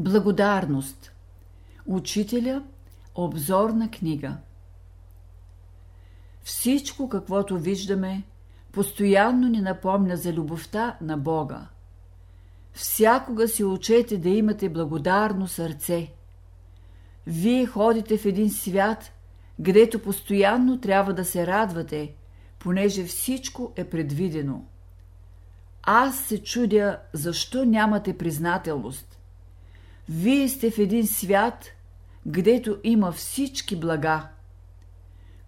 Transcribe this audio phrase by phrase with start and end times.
[0.00, 1.12] Благодарност.
[1.86, 2.62] Учителя–
[3.14, 4.36] обзорна книга.
[6.42, 8.22] Всичко, каквото виждаме,
[8.72, 11.66] постоянно ни напомня за любовта на Бога.
[12.72, 16.12] Всякога си учете да имате благодарно сърце.
[17.26, 19.12] Вие ходите в един свят,
[19.60, 22.14] гдето постоянно трябва да се радвате,
[22.58, 24.64] понеже всичко е предвидено.
[25.82, 29.19] Аз се чудя, защо нямате признателност.
[30.12, 31.66] Вие сте в един свят,
[32.26, 34.28] гдето има всички блага.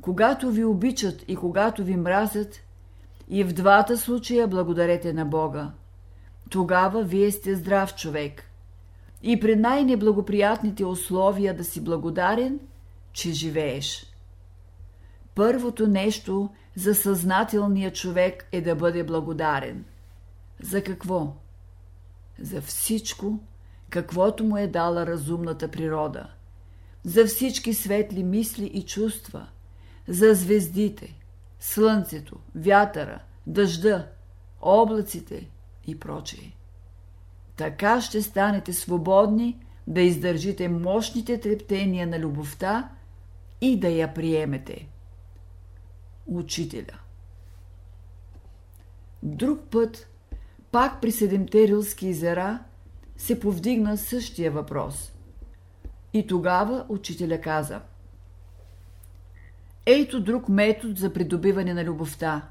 [0.01, 2.61] Когато ви обичат и когато ви мразят,
[3.29, 5.73] и в двата случая благодарете на Бога.
[6.51, 8.45] Тогава вие сте здрав човек.
[9.23, 12.60] И при най-неблагоприятните условия да си благодарен,
[13.13, 14.07] че живееш.
[15.35, 19.85] Първото нещо за съзнателния човек е да бъде благодарен.
[20.63, 21.37] За какво?
[22.38, 23.38] За всичко,
[23.92, 26.30] каквото му е дала разумната природа.
[27.04, 29.49] За всички светли мисли и чувства.
[30.09, 31.18] За звездите,
[31.60, 34.07] слънцето, вятъра, дъжда,
[34.60, 35.49] облаците
[35.87, 36.52] и прочее.
[37.57, 42.90] Така ще станете свободни да издържите мощните трептения на любовта
[43.60, 44.88] и да я приемете.
[46.27, 46.99] Учителя
[49.23, 50.09] Друг път,
[50.71, 52.59] пак при седемте рилски езера,
[53.23, 55.12] се повдигна същия въпрос.
[56.12, 57.80] И тогава учителя каза–
[59.87, 62.48] ето друг метод за придобиване на любовта.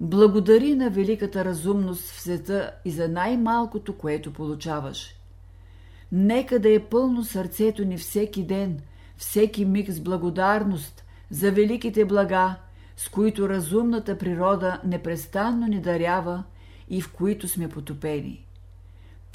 [0.00, 5.14] Благодари на великата разумност в света и за най-малкото, което получаваш.
[6.12, 8.80] Нека да е пълно сърцето ни всеки ден,
[9.16, 12.56] всеки миг с благодарност за великите блага,
[12.96, 16.44] с които разумната природа непрестанно ни дарява
[16.88, 18.45] и в които сме потопени.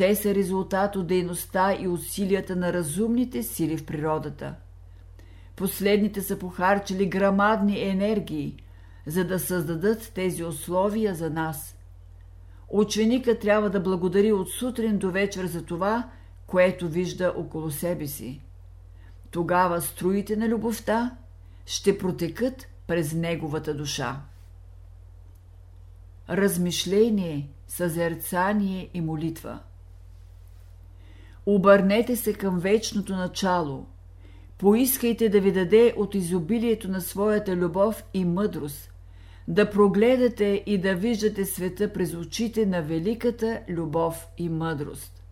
[0.01, 4.55] Те са резултат от дейността и усилията на разумните сили в природата–
[5.61, 8.63] Последните са похарчили грамадни енергии,
[9.05, 11.77] за да създадат тези условия за нас.
[12.69, 16.09] Ученика трябва да благодари от сутрин до вечер за това,
[16.47, 18.41] което вижда около себе си.
[19.31, 21.17] Тогава струите на любовта
[21.65, 24.21] ще протекат през неговата душа.
[26.29, 29.59] Размишление, съзерцание и молитва.
[31.51, 33.85] Обърнете се към вечното начало–
[34.61, 38.91] Поискайте да ви даде от изобилието на своята любов и мъдрост,
[39.47, 45.23] да прогледате и да виждате света през очите на великата любов и мъдрост.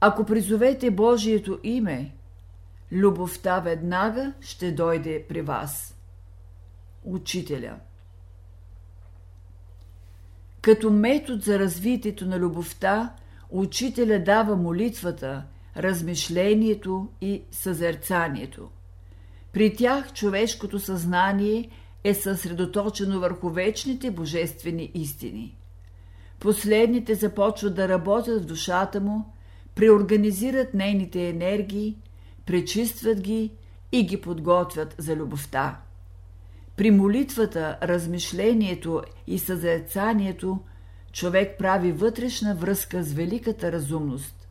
[0.00, 2.14] Ако призовете Божието име,
[2.92, 5.96] любовта веднага ще дойде при вас.
[7.04, 7.76] Учителя
[10.60, 13.14] Като метод за развитието на любовта,
[13.52, 15.44] учителя дава молитвата–
[15.76, 18.68] размишлението и съзерцанието.
[19.52, 21.70] При тях човешкото съзнание
[22.04, 25.56] е съсредоточено върху вечните божествени истини.
[26.40, 29.32] Последните започват да работят в душата му,
[29.74, 31.96] преорганизират нейните енергии,
[32.46, 33.50] пречистват ги
[33.92, 35.80] и ги подготвят за любовта.
[36.76, 40.58] При молитвата, размишлението и съзерцанието
[41.12, 44.48] човек прави вътрешна връзка с великата разумност.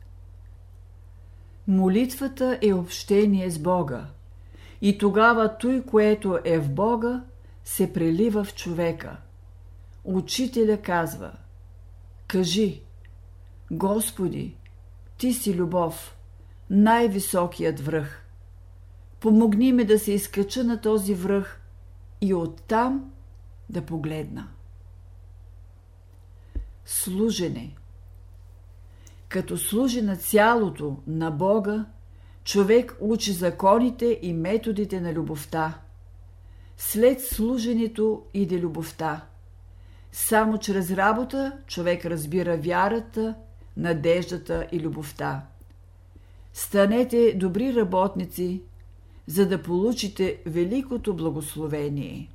[1.66, 4.06] Молитвата е общение с Бога.
[4.80, 7.24] И тогава той, което е в Бога,
[7.64, 9.16] се прелива в човека.
[10.04, 11.32] Учителя казва
[12.26, 12.82] Кажи,
[13.70, 14.56] Господи,
[15.18, 16.16] Ти си любов,
[16.70, 18.24] най-високият връх.
[19.20, 21.60] Помогни ми да се изкача на този връх
[22.20, 23.12] и оттам
[23.70, 24.48] да погледна.
[26.84, 27.76] Служене–
[29.32, 31.84] като служи на цялото на Бога,
[32.44, 35.78] човек учи законите и методите на любовта.
[36.76, 39.24] След служенето иде любовта.
[40.12, 43.34] Само чрез работа човек разбира вярата,
[43.76, 45.46] надеждата и любовта.
[46.52, 48.62] Станете добри работници,
[49.26, 52.28] за да получите великото благословение.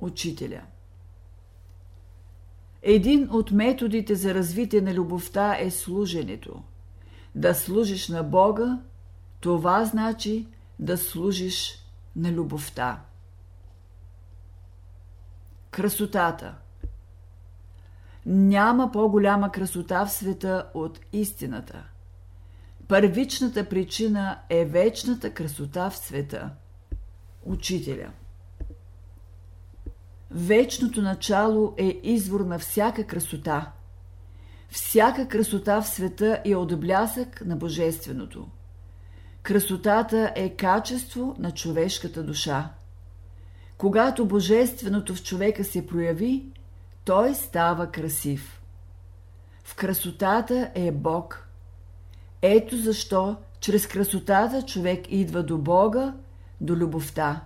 [0.00, 0.62] Учителя–
[2.88, 6.62] един от методите за развитие на любовта е служенето.
[7.34, 8.78] Да служиш на Бога,
[9.40, 10.46] това значи
[10.78, 11.78] да служиш
[12.16, 13.00] на любовта.
[15.70, 16.54] Красотата
[18.26, 21.84] Няма по-голяма красота в света от истината.
[22.88, 26.50] Първичната причина е вечната красота в света.
[27.44, 28.10] Учителя–
[30.30, 33.72] Вечното начало е извор на всяка красота.
[34.68, 38.48] Всяка красота в света е отблясък на Божественото.
[39.42, 42.70] Красотата е качество на човешката душа.
[43.78, 46.46] Когато Божественото в човека се прояви,
[47.04, 48.62] той става красив.
[49.64, 51.48] В красотата е Бог.
[52.42, 56.14] Ето защо чрез красотата човек идва до Бога,
[56.60, 57.44] до любовта.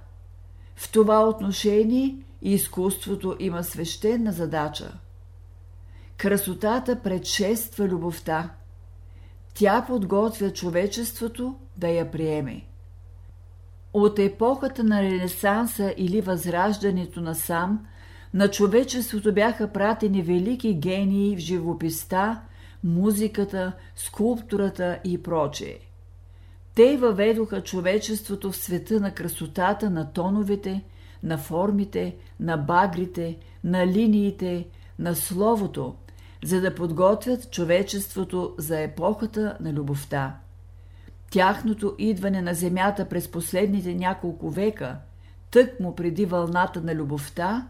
[0.77, 4.99] В това отношение изкуството има свещена задача.
[6.17, 8.51] Красотата предшества любовта.
[9.55, 12.65] Тя подготвя човечеството да я приеме.
[13.93, 17.87] От епохата на Ренесанса или Възраждането на сам,
[18.35, 22.41] на човечеството бяха пратени велики гении в живописта,
[22.85, 25.79] музиката, скулптурата и прочее.
[26.75, 30.85] Те въведоха човечеството в света на красотата на тоновете,
[31.23, 34.67] на формите, на багрите, на линиите,
[34.99, 35.95] на словото,
[36.45, 40.37] за да подготвят човечеството за епохата на любовта.
[41.31, 44.99] Тяхното идване на земята през последните няколко века,
[45.51, 47.69] тък му преди вълната на любовта,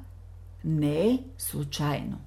[0.64, 2.18] не е случайно.